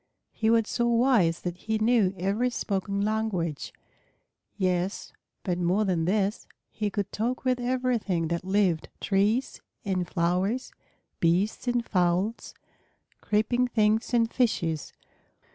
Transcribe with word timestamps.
He 0.31 0.49
was 0.49 0.67
so 0.67 0.87
wise 0.87 1.41
that 1.41 1.57
he 1.57 1.77
knew 1.77 2.15
every 2.17 2.49
spoken 2.49 3.01
language; 3.01 3.71
yes, 4.57 5.13
but 5.43 5.59
more 5.59 5.85
than 5.85 6.05
this, 6.05 6.47
he 6.71 6.89
could 6.89 7.11
talk 7.11 7.45
with 7.45 7.59
everything 7.59 8.29
that 8.29 8.43
lived, 8.43 8.89
trees 8.99 9.61
and 9.85 10.07
flowers, 10.07 10.71
beasts 11.19 11.67
and 11.67 11.85
fowls, 11.85 12.55
creeping 13.21 13.67
things 13.67 14.11
and 14.11 14.33
fishes. 14.33 14.91